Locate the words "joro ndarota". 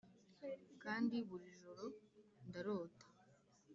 1.61-3.05